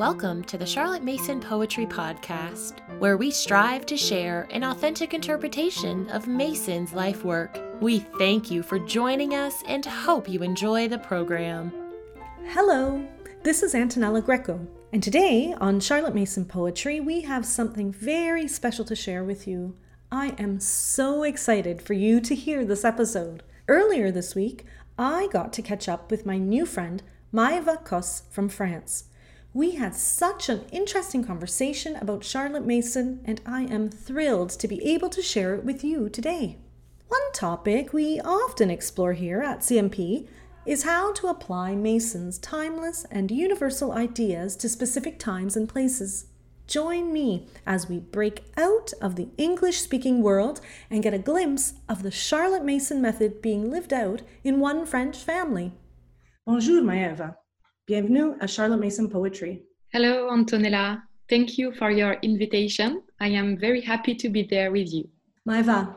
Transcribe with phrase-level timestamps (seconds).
[0.00, 6.08] Welcome to the Charlotte Mason Poetry Podcast, where we strive to share an authentic interpretation
[6.08, 7.60] of Mason's life work.
[7.82, 11.70] We thank you for joining us and hope you enjoy the program.
[12.46, 13.06] Hello,
[13.42, 18.86] this is Antonella Greco, and today on Charlotte Mason Poetry, we have something very special
[18.86, 19.76] to share with you.
[20.10, 23.42] I am so excited for you to hear this episode.
[23.68, 24.64] Earlier this week,
[24.98, 27.02] I got to catch up with my new friend,
[27.34, 29.04] Maeva Kosse from France.
[29.52, 34.80] We had such an interesting conversation about Charlotte Mason, and I am thrilled to be
[34.84, 36.58] able to share it with you today.
[37.08, 40.28] One topic we often explore here at CMP
[40.64, 46.26] is how to apply Mason's timeless and universal ideas to specific times and places.
[46.68, 51.74] Join me as we break out of the English speaking world and get a glimpse
[51.88, 55.72] of the Charlotte Mason method being lived out in one French family.
[56.46, 57.39] Bonjour, Maeva.
[57.90, 59.64] Bienvenue à Charlotte Mason Poetry.
[59.92, 61.02] Hello, Antonella.
[61.28, 63.02] Thank you for your invitation.
[63.18, 65.08] I am very happy to be there with you.
[65.44, 65.96] Maeva,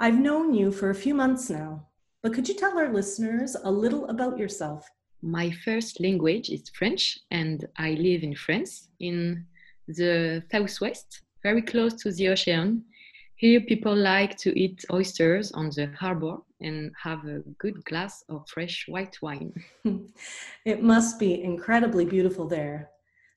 [0.00, 1.86] I've known you for a few months now,
[2.24, 4.84] but could you tell our listeners a little about yourself?
[5.22, 9.46] My first language is French, and I live in France, in
[9.86, 12.82] the southwest, very close to the ocean.
[13.38, 18.48] Here, people like to eat oysters on the harbor and have a good glass of
[18.48, 19.52] fresh white wine.
[20.64, 22.90] it must be incredibly beautiful there.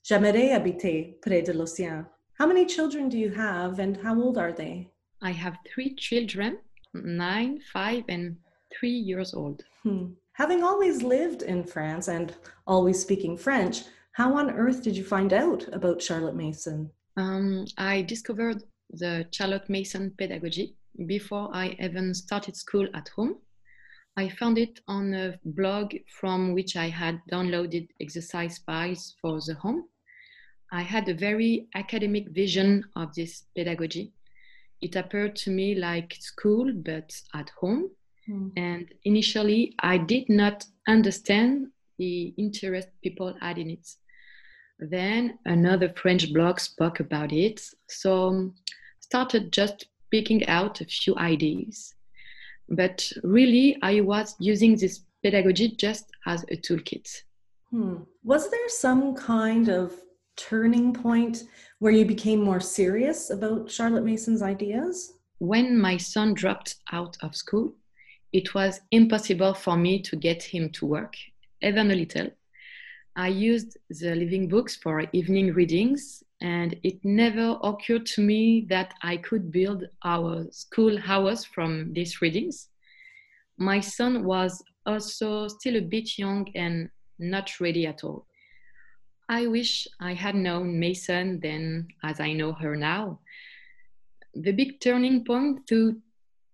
[0.03, 2.07] J'aimerais habiter près de l'océan.
[2.33, 4.89] How many children do you have and how old are they?
[5.21, 6.57] I have three children,
[6.95, 8.37] nine, five, and
[8.73, 9.63] three years old.
[9.83, 10.13] Hmm.
[10.33, 12.33] Having always lived in France and
[12.65, 16.89] always speaking French, how on earth did you find out about Charlotte Mason?
[17.17, 18.63] Um, I discovered
[18.93, 20.75] the Charlotte Mason pedagogy
[21.05, 23.37] before I even started school at home.
[24.17, 29.53] I found it on a blog from which I had downloaded exercise files for the
[29.55, 29.85] home.
[30.71, 34.11] I had a very academic vision of this pedagogy.
[34.81, 37.91] It appeared to me like school, but at home.
[38.29, 38.51] Mm.
[38.57, 43.87] And initially, I did not understand the interest people had in it.
[44.79, 47.61] Then another French blog spoke about it.
[47.87, 48.53] So
[49.11, 51.93] started just picking out a few ideas.
[52.69, 57.09] But really, I was using this pedagogy just as a toolkit.
[57.71, 57.95] Hmm.
[58.23, 59.91] Was there some kind of
[60.37, 61.43] turning point
[61.79, 65.13] where you became more serious about Charlotte Mason's ideas?
[65.39, 67.73] When my son dropped out of school,
[68.31, 71.15] it was impossible for me to get him to work,
[71.61, 72.29] even a little.
[73.17, 78.93] I used the living books for evening readings, and it never occurred to me that
[79.03, 82.69] I could build our school hours from these readings.
[83.57, 88.25] My son was also still a bit young and not ready at all.
[89.29, 93.19] I wish I had known Mason then as I know her now.
[94.33, 96.01] The big turning point too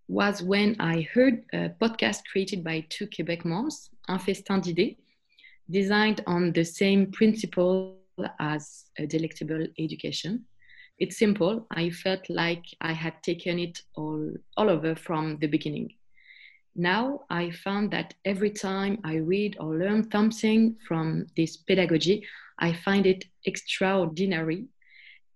[0.09, 4.97] was when I heard a podcast created by two Quebec moms, Un Festin d'Idées,
[5.69, 7.96] designed on the same principle
[8.39, 10.45] as a delectable education.
[10.99, 11.67] It's simple.
[11.71, 15.93] I felt like I had taken it all, all over from the beginning.
[16.75, 22.25] Now I found that every time I read or learn something from this pedagogy,
[22.59, 24.65] I find it extraordinary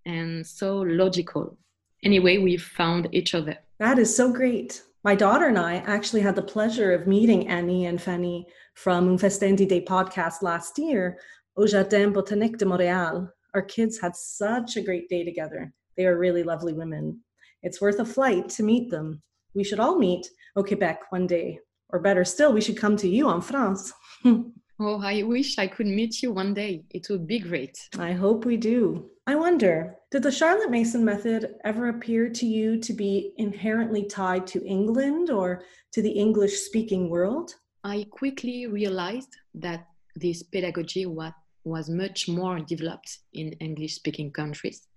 [0.05, 1.57] and so logical.
[2.03, 3.57] Anyway, we found each other.
[3.79, 4.83] That is so great.
[5.03, 9.17] My daughter and I actually had the pleasure of meeting Annie and Fanny from Un
[9.17, 11.17] Festin d'Idées podcast last year
[11.55, 13.29] au Jardin Botanique de Montréal.
[13.53, 15.73] Our kids had such a great day together.
[15.97, 17.21] They are really lovely women.
[17.63, 19.21] It's worth a flight to meet them.
[19.53, 21.59] We should all meet au Quebec one day.
[21.89, 23.91] Or better still, we should come to you en France.
[24.25, 26.85] oh, I wish I could meet you one day.
[26.91, 27.77] It would be great.
[27.99, 29.09] I hope we do.
[29.27, 34.47] I wonder, did the Charlotte Mason method ever appear to you to be inherently tied
[34.47, 37.53] to England or to the English speaking world?
[37.83, 41.33] I quickly realized that this pedagogy was,
[41.63, 44.87] was much more developed in English speaking countries.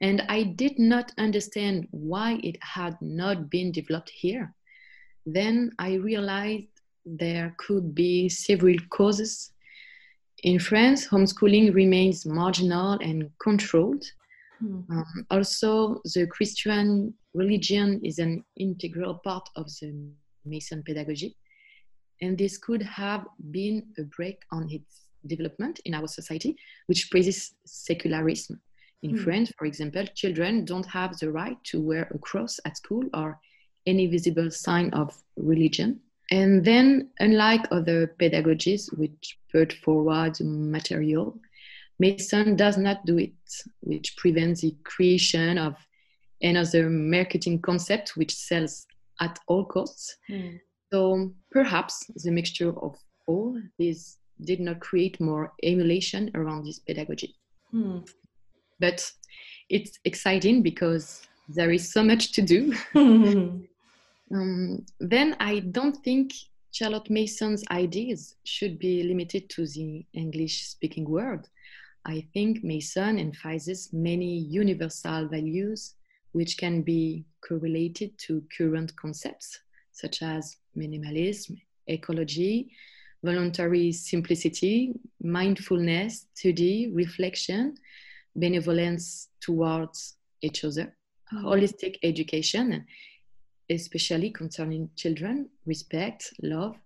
[0.00, 4.54] And I did not understand why it had not been developed here.
[5.24, 6.66] Then I realized
[7.06, 9.52] there could be several causes.
[10.42, 14.04] In France, homeschooling remains marginal and controlled.
[14.58, 14.80] Hmm.
[14.90, 19.94] Um, also, the Christian religion is an integral part of the
[20.44, 21.36] Mason pedagogy
[22.20, 26.56] and this could have been a break on its development in our society,
[26.86, 28.60] which praises secularism.
[29.02, 29.24] In mm.
[29.24, 33.38] France, for example, children don't have the right to wear a cross at school or
[33.86, 36.00] any visible sign of religion.
[36.30, 41.38] And then, unlike other pedagogies which put forward material,
[41.98, 43.32] Mason does not do it,
[43.80, 45.76] which prevents the creation of
[46.42, 48.86] another marketing concept which sells
[49.20, 50.16] at all costs.
[50.30, 50.60] Mm.
[50.92, 52.96] So perhaps the mixture of
[53.26, 57.34] all these did not create more emulation around this pedagogy.
[57.72, 58.08] Mm.
[58.80, 59.10] But
[59.70, 62.74] it's exciting because there is so much to do.
[62.94, 66.32] um, then I don't think
[66.72, 71.48] Charlotte Mason's ideas should be limited to the English speaking world.
[72.06, 75.94] I think Mason emphasizes many universal values
[76.32, 79.60] which can be correlated to current concepts
[79.92, 82.72] such as minimalism, ecology,
[83.24, 84.92] voluntary simplicity,
[85.22, 87.74] mindfulness, study, reflection,
[88.36, 90.94] benevolence towards each other,
[91.32, 92.84] holistic education,
[93.70, 96.76] especially concerning children, respect, love,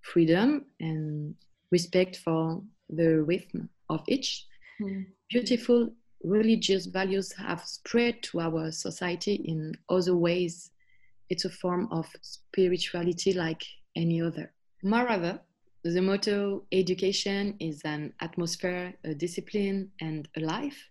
[0.00, 1.34] freedom, and
[1.70, 4.46] respect for the rhythm of each.
[4.80, 5.06] Mm.
[5.30, 5.90] Beautiful
[6.24, 10.70] religious values have spread to our society in other ways.
[11.30, 13.62] It's a form of spirituality like
[13.94, 14.52] any other.
[14.82, 15.40] Moreover,
[15.84, 20.88] the motto education is an atmosphere, a discipline, and a life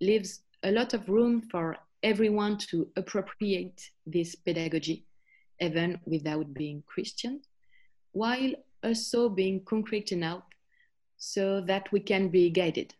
[0.00, 5.04] leaves a lot of room for everyone to appropriate this pedagogy,
[5.60, 7.40] even without being Christian,
[8.12, 8.52] while
[8.84, 10.44] also being concrete enough
[11.16, 12.94] so that we can be guided.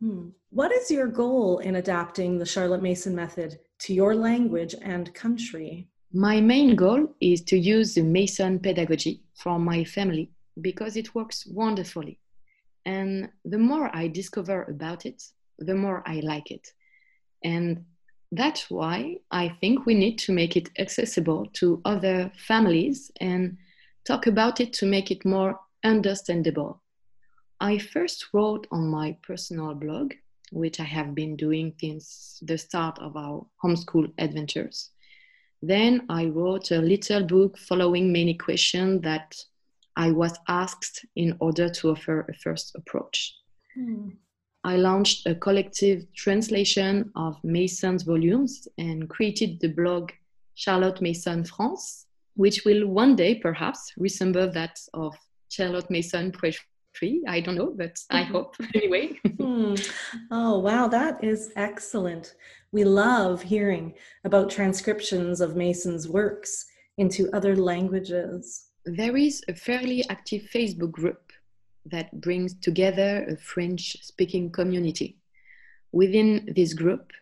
[0.00, 0.28] Hmm.
[0.50, 5.88] What is your goal in adapting the Charlotte Mason method to your language and country?
[6.12, 11.46] My main goal is to use the Mason pedagogy for my family because it works
[11.46, 12.20] wonderfully.
[12.86, 15.22] And the more I discover about it,
[15.58, 16.72] the more I like it.
[17.42, 17.84] And
[18.32, 23.56] that's why I think we need to make it accessible to other families and
[24.06, 26.82] talk about it to make it more understandable.
[27.60, 30.14] I first wrote on my personal blog,
[30.50, 34.90] which I have been doing since the start of our homeschool adventures.
[35.62, 39.34] Then I wrote a little book following many questions that
[39.96, 43.34] I was asked in order to offer a first approach.
[43.74, 44.10] Hmm.
[44.64, 50.10] I launched a collective translation of Mason's volumes and created the blog
[50.54, 55.14] Charlotte Mason France, which will one day perhaps resemble that of
[55.50, 57.20] Charlotte Mason Poetry.
[57.28, 59.20] I don't know, but I hope anyway.
[59.38, 59.74] hmm.
[60.30, 62.34] Oh, wow, that is excellent.
[62.72, 63.94] We love hearing
[64.24, 66.64] about transcriptions of Mason's works
[66.96, 68.68] into other languages.
[68.86, 71.32] There is a fairly active Facebook group
[71.86, 75.16] that brings together a French speaking community.
[75.92, 77.12] Within this group,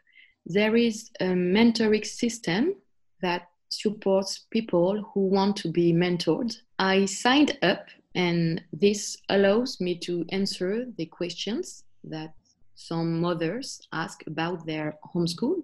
[0.45, 2.75] there is a mentoring system
[3.21, 6.53] that supports people who want to be mentored.
[6.79, 12.35] I signed up, and this allows me to answer the questions that
[12.75, 15.63] some mothers ask about their homeschool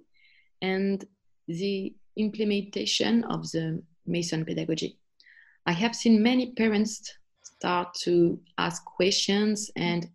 [0.62, 1.04] and
[1.48, 4.96] the implementation of the Mason pedagogy.
[5.68, 7.12] I have seen many parents
[7.42, 10.08] start to ask questions and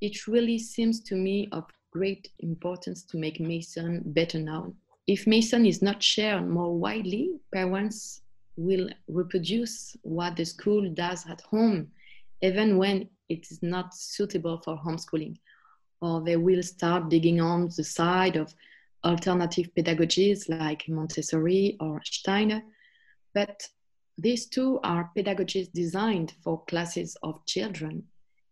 [0.00, 4.76] it really seems to me of great importance to make Mason better known.
[5.06, 8.22] If Mason is not shared more widely, parents
[8.56, 11.88] will reproduce what the school does at home,
[12.40, 15.36] even when it is not suitable for homeschooling.
[16.00, 18.54] Or they will start digging on the side of
[19.04, 22.62] alternative pedagogies like Montessori or Steiner.
[23.34, 23.68] But
[24.18, 28.02] these two are pedagogies designed for classes of children.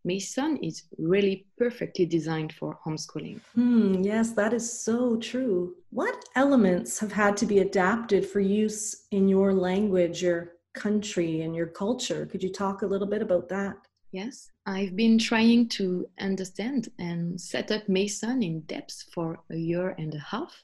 [0.05, 3.41] Mason is really perfectly designed for homeschooling.
[3.55, 5.75] Hmm, yes, that is so true.
[5.91, 11.57] What elements have had to be adapted for use in your language, your country, and
[11.57, 12.27] your culture?
[12.27, 13.77] Could you talk a little bit about that?
[14.13, 19.97] Yes, I've been trying to understand and set up Mason in depth for a year
[19.99, 20.63] and a half.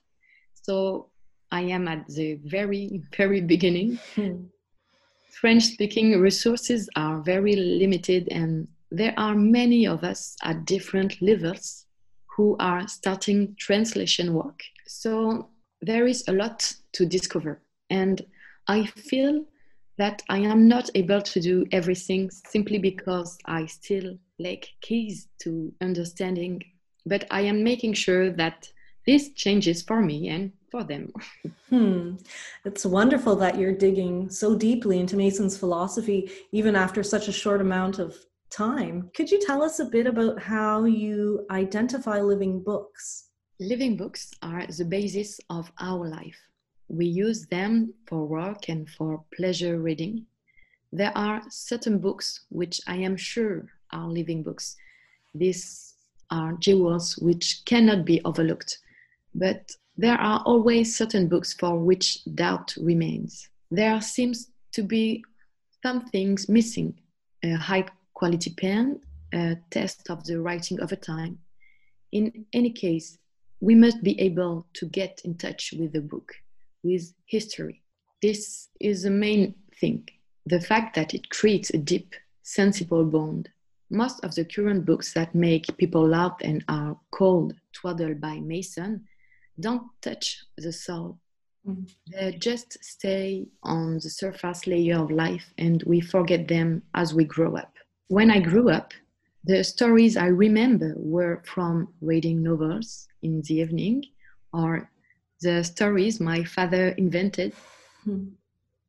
[0.54, 1.10] So
[1.50, 3.98] I am at the very, very beginning.
[5.40, 11.86] French speaking resources are very limited, and there are many of us at different levels
[12.36, 14.60] who are starting translation work.
[14.86, 15.48] So
[15.80, 18.22] there is a lot to discover, and
[18.68, 19.44] I feel
[19.98, 25.72] that I am not able to do everything simply because I still lack keys to
[25.80, 26.62] understanding.
[27.06, 28.70] But I am making sure that
[29.06, 31.12] this changes for me and for them.
[31.68, 32.16] hmm.
[32.64, 37.60] It's wonderful that you're digging so deeply into Mason's philosophy, even after such a short
[37.60, 38.16] amount of
[38.50, 39.10] time.
[39.14, 43.28] Could you tell us a bit about how you identify living books?
[43.60, 46.40] Living books are the basis of our life.
[46.88, 50.26] We use them for work and for pleasure reading.
[50.90, 54.76] There are certain books which I am sure are living books.
[55.34, 55.94] These
[56.30, 58.78] are jewels which cannot be overlooked,
[59.34, 63.48] but there are always certain books for which doubt remains.
[63.70, 65.24] There seems to be
[65.82, 66.94] some things missing
[67.42, 69.00] a high quality pen,
[69.34, 71.38] a test of the writing over time.
[72.12, 73.18] In any case,
[73.60, 76.32] we must be able to get in touch with the book,
[76.82, 77.82] with history.
[78.20, 80.08] This is the main thing
[80.46, 83.48] the fact that it creates a deep, sensible bond.
[83.90, 89.06] Most of the current books that make people laugh and are called twaddle by Mason
[89.58, 91.18] don't touch the soul.
[92.10, 97.24] They just stay on the surface layer of life and we forget them as we
[97.24, 97.72] grow up.
[98.08, 98.92] When I grew up,
[99.44, 104.04] the stories I remember were from reading novels in the evening
[104.52, 104.90] or
[105.40, 107.52] the stories my father invented.
[108.06, 108.32] Mm.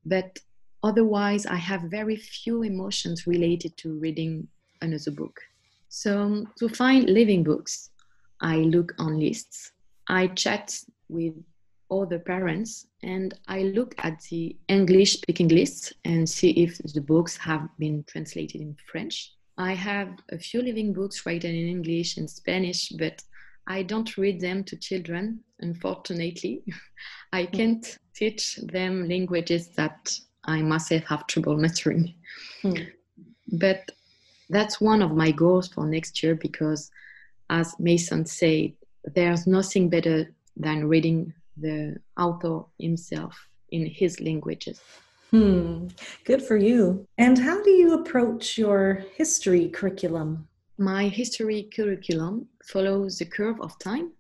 [0.06, 0.40] But
[0.84, 4.48] otherwise, I have very few emotions related to reading
[4.82, 5.40] another book.
[5.90, 7.92] So, to find living books,
[8.42, 9.72] I look on lists
[10.08, 10.78] I chat
[11.10, 11.34] with
[11.92, 17.38] other parents and I look at the English speaking lists and see if the books
[17.38, 19.34] have been translated in French.
[19.58, 23.22] I have a few living books written in English and Spanish, but
[23.68, 26.64] I don't read them to children, unfortunately.
[27.34, 32.16] I can't teach them languages that I myself have trouble mastering.
[32.62, 32.74] Hmm.
[33.54, 33.92] But
[34.50, 36.92] that's one of my goals for next year because,
[37.50, 38.74] as Mason said,
[39.06, 44.82] there's nothing better than reading the author himself in his languages.
[45.32, 45.88] Hmm,
[46.26, 47.08] good for you.
[47.18, 50.48] And how do you approach your history curriculum?
[50.78, 54.12] My history curriculum follows the curve of time.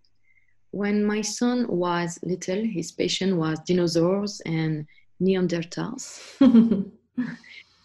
[0.72, 4.88] When my son was little, his passion was dinosaurs and
[5.22, 6.20] Neanderthals.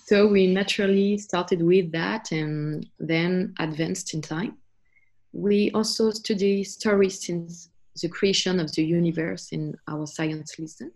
[0.07, 4.57] so we naturally started with that and then advanced in time.
[5.33, 7.71] We also study story since
[8.01, 10.93] the creation of the universe in our science lesson.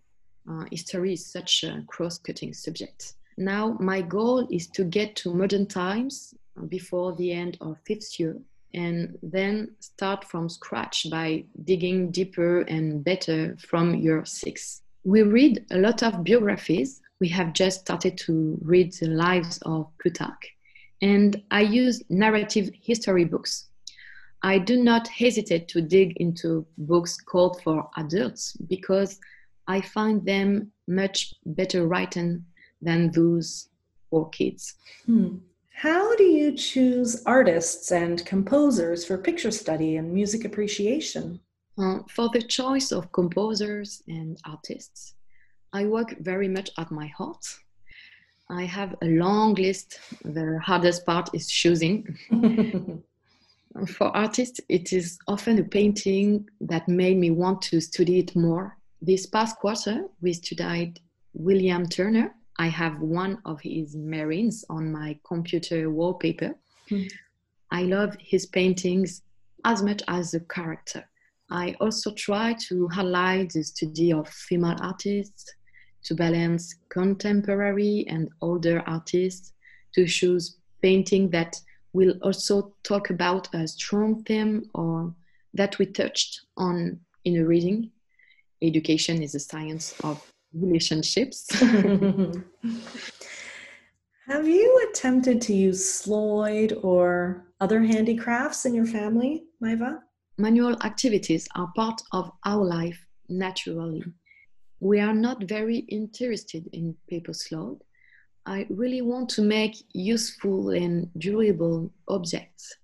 [0.48, 3.14] Uh, history is such a cross-cutting subject.
[3.36, 6.34] Now, my goal is to get to modern times
[6.68, 8.36] before the end of fifth year
[8.74, 14.82] and then start from scratch by digging deeper and better from year six.
[15.04, 17.00] We read a lot of biographies.
[17.20, 20.54] We have just started to read the lives of Plutarch.
[21.00, 23.68] And I use narrative history books
[24.42, 29.20] I do not hesitate to dig into books called for adults because
[29.68, 32.44] I find them much better written
[32.80, 33.68] than those
[34.10, 34.74] for kids.
[35.06, 35.36] Hmm.
[35.74, 41.40] How do you choose artists and composers for picture study and music appreciation?
[41.78, 45.14] Uh, for the choice of composers and artists,
[45.72, 47.44] I work very much at my heart.
[48.50, 49.98] I have a long list.
[50.24, 52.18] The hardest part is choosing.
[53.88, 58.76] for artists, it is often a painting that made me want to study it more.
[59.00, 61.00] This past quarter, we studied
[61.34, 62.34] William Turner.
[62.58, 66.54] I have one of his marines on my computer wallpaper.
[66.90, 67.10] Mm.
[67.70, 69.22] I love his paintings
[69.64, 71.08] as much as the character.
[71.50, 75.54] I also try to highlight the study of female artists,
[76.04, 79.52] to balance contemporary and older artists,
[79.94, 81.56] to choose painting that
[81.92, 85.14] we'll also talk about a strong theme or
[85.54, 87.90] that we touched on in a reading.
[88.62, 90.22] Education is a science of
[90.54, 91.48] relationships.
[94.28, 99.98] Have you attempted to use Sloyd or other handicrafts in your family, Maeva?
[100.38, 104.02] Manual activities are part of our life naturally.
[104.80, 107.80] We are not very interested in paper Sloyd,
[108.46, 112.74] I really want to make useful and durable objects.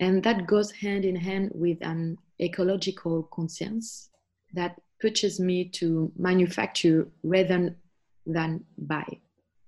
[0.00, 4.10] And that goes hand in hand with an ecological conscience
[4.54, 7.76] that pushes me to manufacture rather
[8.26, 9.06] than buy.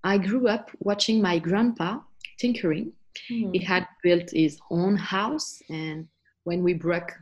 [0.04, 2.00] I grew up watching my grandpa
[2.38, 2.92] tinkering.
[3.30, 3.54] Mm.
[3.54, 6.08] He had built his own house, and
[6.44, 7.12] when we broke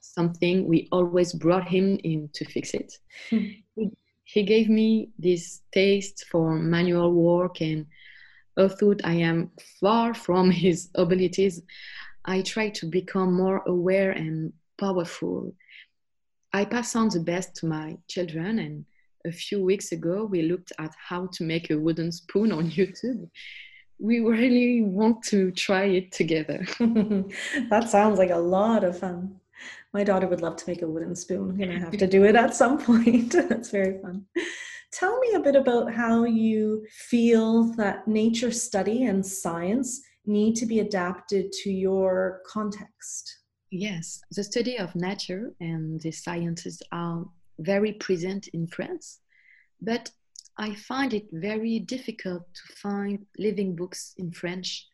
[0.00, 2.94] something, we always brought him in to fix it.
[3.30, 3.62] Mm.
[3.74, 3.90] He
[4.32, 7.84] he gave me this taste for manual work and
[8.56, 11.60] although I am far from his abilities,
[12.24, 15.54] I try to become more aware and powerful.
[16.52, 18.86] I pass on the best to my children and
[19.26, 23.28] a few weeks ago we looked at how to make a wooden spoon on YouTube.
[23.98, 26.64] We really want to try it together.
[26.80, 29.41] that sounds like a lot of fun.
[29.92, 31.50] My daughter would love to make a wooden spoon.
[31.50, 33.32] I'm gonna have to do it at some point.
[33.32, 34.26] That's very fun.
[34.92, 40.66] Tell me a bit about how you feel that nature study and science need to
[40.66, 43.38] be adapted to your context.
[43.70, 47.24] Yes, the study of nature and the sciences are
[47.58, 49.20] very present in France,
[49.80, 50.10] but
[50.58, 54.86] I find it very difficult to find living books in French,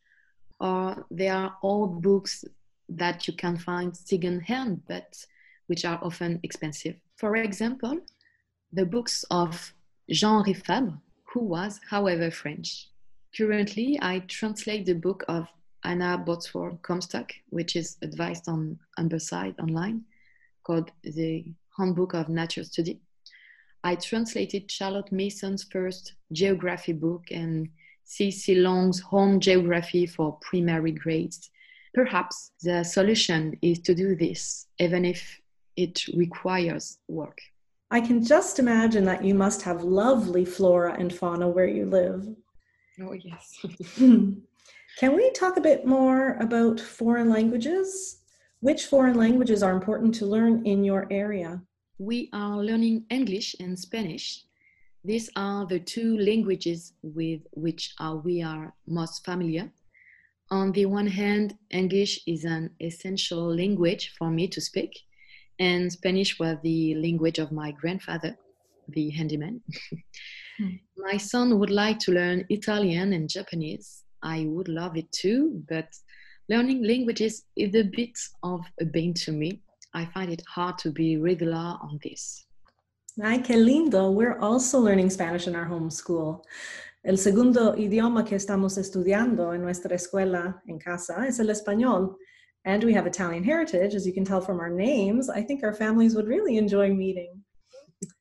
[0.60, 2.44] or there are old books
[2.88, 5.24] that you can find second hand, but
[5.66, 6.96] which are often expensive.
[7.16, 8.00] For example,
[8.72, 9.74] the books of
[10.10, 10.98] Jean-Henri Fabre,
[11.32, 12.88] who was, however, French.
[13.36, 15.46] Currently, I translate the book of
[15.84, 20.02] Anna Botsford Comstock, which is advised on Ambleside Online,
[20.64, 21.44] called The
[21.76, 23.00] Handbook of Nature Study.
[23.84, 27.68] I translated Charlotte Mason's first geography book and
[28.04, 28.56] C.C.
[28.56, 31.50] Long's Home Geography for primary grades.
[31.98, 35.40] Perhaps the solution is to do this, even if
[35.76, 37.40] it requires work.
[37.90, 42.24] I can just imagine that you must have lovely flora and fauna where you live.
[43.02, 43.66] Oh, yes.
[43.98, 48.20] Can we talk a bit more about foreign languages?
[48.60, 51.60] Which foreign languages are important to learn in your area?
[51.98, 54.44] We are learning English and Spanish.
[55.04, 59.72] These are the two languages with which uh, we are most familiar.
[60.50, 64.92] On the one hand, English is an essential language for me to speak,
[65.58, 68.36] and Spanish was the language of my grandfather,
[68.88, 69.60] the handyman.
[70.58, 70.76] hmm.
[70.96, 74.02] My son would like to learn Italian and Japanese.
[74.22, 75.88] I would love it too, but
[76.48, 79.62] learning languages is a bit of a bane to me.
[79.94, 82.44] I find it hard to be regular on this.
[83.22, 84.12] Ay, qué lindo.
[84.12, 86.44] We're also learning Spanish in our home school.
[87.08, 92.18] El segundo idioma que estamos estudiando en nuestra escuela en casa es el español.
[92.66, 95.30] And we have Italian heritage, as you can tell from our names.
[95.30, 97.42] I think our families would really enjoy meeting.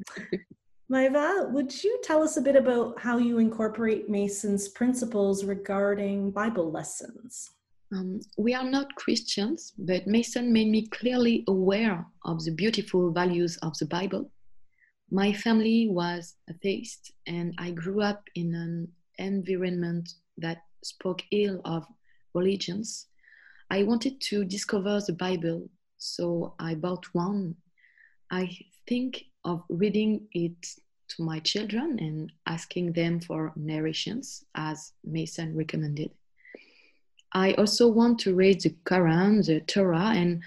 [0.89, 6.71] Maeva, would you tell us a bit about how you incorporate Mason's principles regarding Bible
[6.71, 7.50] lessons?
[7.91, 13.57] Um, we are not Christians, but Mason made me clearly aware of the beautiful values
[13.57, 14.31] of the Bible.
[15.11, 21.85] My family was atheist, and I grew up in an environment that spoke ill of
[22.33, 23.07] religions.
[23.70, 27.55] I wanted to discover the Bible, so I bought one.
[28.31, 30.68] I think of reading it
[31.09, 36.11] to my children and asking them for narrations, as Mason recommended.
[37.31, 40.41] I also want to read the Quran, the Torah, and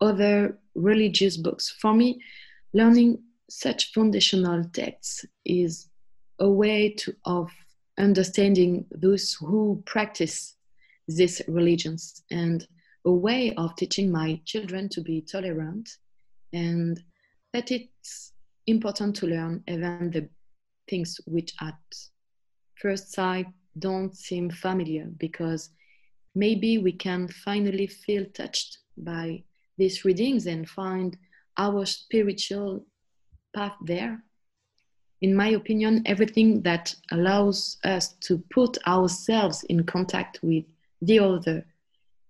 [0.00, 1.70] other religious books.
[1.70, 2.20] For me,
[2.72, 5.88] learning such foundational texts is
[6.38, 7.50] a way to, of
[7.98, 10.56] understanding those who practice
[11.06, 12.66] these religions and
[13.04, 15.88] a way of teaching my children to be tolerant
[16.52, 17.02] and
[17.52, 18.32] that it's
[18.66, 20.28] important to learn even the
[20.88, 21.78] things which at
[22.76, 23.46] first sight
[23.78, 25.70] don't seem familiar because
[26.34, 29.42] maybe we can finally feel touched by
[29.76, 31.16] these readings and find
[31.58, 32.84] our spiritual
[33.54, 34.22] path there.
[35.20, 40.64] In my opinion, everything that allows us to put ourselves in contact with
[41.00, 41.64] the other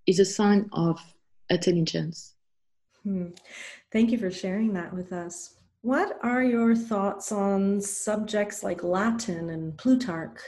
[0.06, 1.00] is a sign of
[1.50, 2.34] intelligence.
[3.02, 3.28] Hmm.
[3.92, 5.56] Thank you for sharing that with us.
[5.82, 10.40] What are your thoughts on subjects like Latin and Plutarch?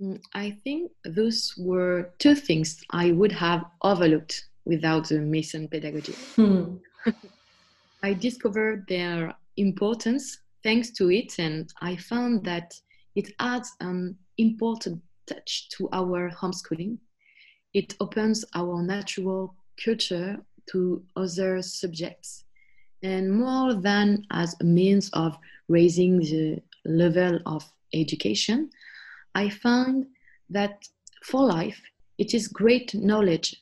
[0.00, 6.14] Mm, I think those were two things I would have overlooked without the Mason pedagogy.
[6.36, 6.76] Hmm.
[8.02, 12.74] I discovered their importance thanks to it, and I found that
[13.14, 16.98] it adds an important touch to our homeschooling.
[17.74, 20.38] It opens our natural culture
[20.70, 22.44] to other subjects
[23.02, 28.70] and more than as a means of raising the level of education,
[29.34, 30.06] I find
[30.50, 30.88] that
[31.22, 31.80] for life,
[32.18, 33.54] it is great knowledge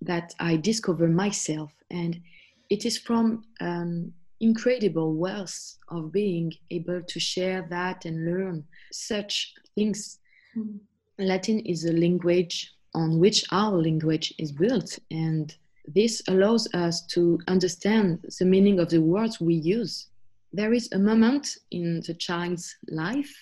[0.00, 2.20] that I discover myself, and
[2.68, 9.54] it is from an incredible wealth of being able to share that and learn such
[9.74, 10.18] things.
[10.56, 10.78] Mm.
[11.18, 15.54] Latin is a language on which our language is built, and
[15.86, 20.06] this allows us to understand the meaning of the words we use.
[20.52, 23.32] There is a moment in the child's life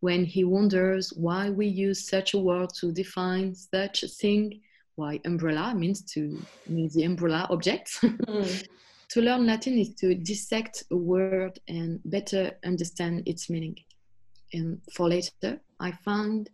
[0.00, 4.60] when he wonders why we use such a word to define such a thing,
[4.96, 7.98] why umbrella means to mean the umbrella object.
[8.02, 8.66] Mm.
[9.10, 13.76] To learn Latin is to dissect a word and better understand its meaning.
[14.52, 16.50] And for later, I found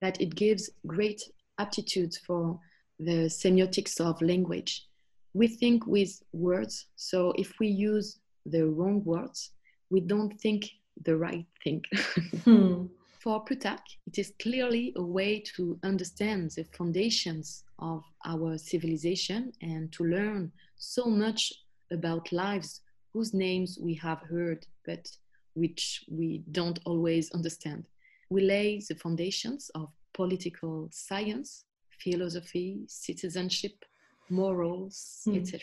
[0.00, 1.22] that it gives great
[1.58, 2.58] aptitude for
[2.98, 4.86] the semiotics of language
[5.34, 6.86] we think with words.
[6.96, 9.52] So if we use the wrong words,
[9.90, 10.68] we don't think
[11.04, 11.82] the right thing.
[12.44, 12.86] hmm.
[13.20, 19.92] For Plutarch, it is clearly a way to understand the foundations of our civilization and
[19.92, 21.52] to learn so much
[21.92, 22.80] about lives
[23.12, 25.10] whose names we have heard but
[25.54, 27.84] which we don't always understand.
[28.30, 31.64] We lay the foundations of political science,
[31.98, 33.84] philosophy, citizenship,
[34.28, 35.36] morals, hmm.
[35.36, 35.60] etc.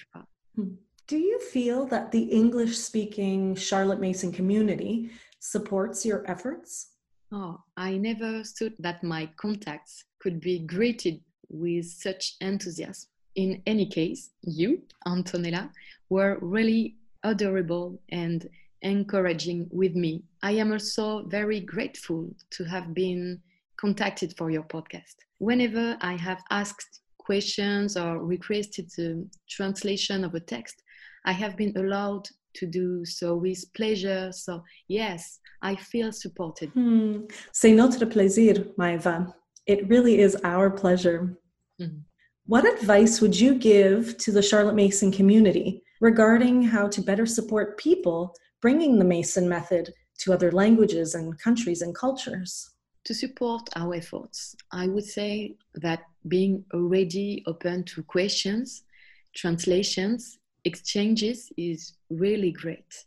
[0.55, 0.73] Hmm.
[1.07, 6.89] Do you feel that the English speaking Charlotte Mason community supports your efforts?
[7.31, 13.09] Oh, I never thought that my contacts could be greeted with such enthusiasm.
[13.37, 15.69] In any case, you, Antonella,
[16.09, 18.49] were really adorable and
[18.81, 20.23] encouraging with me.
[20.41, 23.39] I am also very grateful to have been
[23.79, 25.17] contacted for your podcast.
[25.37, 30.81] Whenever I have asked questions or requested the translation of a text,
[31.25, 34.31] I have been allowed to do so with pleasure.
[34.31, 36.69] So, yes, I feel supported.
[36.69, 37.27] Hmm.
[37.51, 39.31] C'est notre plaisir, Maeva.
[39.67, 41.37] It really is our pleasure.
[41.79, 41.99] Mm-hmm.
[42.47, 47.77] What advice would you give to the Charlotte Mason community regarding how to better support
[47.77, 52.69] people bringing the Mason method to other languages and countries and cultures?
[53.03, 58.83] To support our efforts, I would say that being already open to questions,
[59.35, 63.03] translations, exchanges is really great.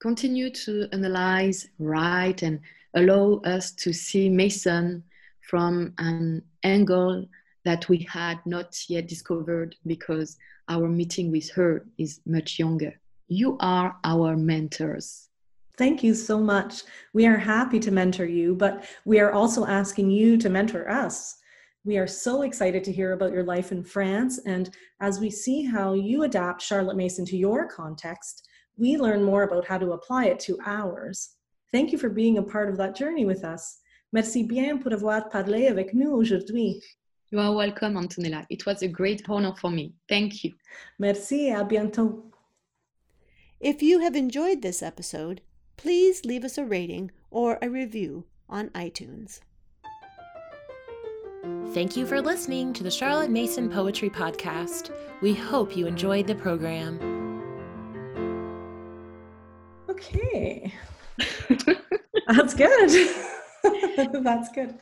[0.00, 2.60] Continue to analyze, write, and
[2.94, 5.04] allow us to see Mason
[5.50, 7.26] from an angle
[7.64, 10.36] that we had not yet discovered because
[10.68, 12.98] our meeting with her is much younger.
[13.28, 15.28] You are our mentors.
[15.76, 16.82] Thank you so much.
[17.12, 21.36] We are happy to mentor you, but we are also asking you to mentor us.
[21.84, 24.38] We are so excited to hear about your life in France.
[24.46, 28.46] And as we see how you adapt Charlotte Mason to your context,
[28.76, 31.36] we learn more about how to apply it to ours.
[31.72, 33.80] Thank you for being a part of that journey with us.
[34.12, 36.80] Merci bien pour avoir parlé avec nous aujourd'hui.
[37.34, 38.46] You are welcome, Antonella.
[38.48, 39.92] It was a great honor for me.
[40.08, 40.52] Thank you.
[41.00, 42.22] Merci, à bientôt.
[43.58, 45.40] If you have enjoyed this episode,
[45.76, 49.40] please leave us a rating or a review on iTunes.
[51.74, 54.92] Thank you for listening to the Charlotte Mason Poetry Podcast.
[55.20, 57.00] We hope you enjoyed the program.
[59.90, 60.72] Okay.
[62.28, 63.08] That's good.
[64.22, 64.78] That's good.